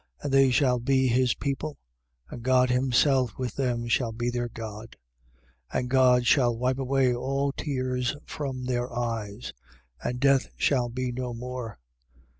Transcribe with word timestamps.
And 0.23 0.33
they 0.33 0.49
shall 0.49 0.79
be 0.79 1.09
his 1.09 1.35
people: 1.35 1.77
and 2.27 2.41
God 2.41 2.71
himself 2.71 3.37
with 3.37 3.53
them 3.53 3.87
shall 3.87 4.11
be 4.11 4.31
their 4.31 4.49
God. 4.49 4.97
21:4. 5.73 5.79
And 5.79 5.89
God 5.91 6.25
shall 6.25 6.57
wipe 6.57 6.79
away 6.79 7.13
all 7.13 7.51
tears 7.51 8.15
from 8.25 8.63
their 8.63 8.91
eyes: 8.91 9.53
and 10.03 10.19
death 10.19 10.47
shall 10.57 10.89
be 10.89 11.11
no 11.11 11.35
more. 11.35 11.77